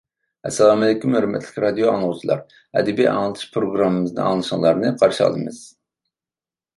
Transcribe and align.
ئەسسالامۇئەلەيكۇم 0.49 1.17
ھۆرمەتلىك 1.17 1.59
رادىئو 1.63 1.91
ئاڭلىغۇچىلار، 1.91 2.41
ئەدەبىي 2.81 3.09
ئاڭلىتىش 3.11 3.51
پروگراممىمىزنى 3.57 4.23
ئاڭلىشىڭلارنى 4.29 4.95
قارشى 5.03 5.23
ئالىمىز. 5.27 5.61